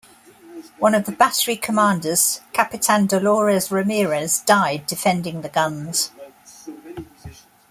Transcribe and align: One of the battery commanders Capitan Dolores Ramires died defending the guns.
One 0.79 0.95
of 0.95 1.05
the 1.05 1.11
battery 1.11 1.55
commanders 1.55 2.41
Capitan 2.53 3.05
Dolores 3.05 3.67
Ramires 3.69 4.43
died 4.43 4.87
defending 4.87 5.41
the 5.41 5.49
guns. 5.49 6.09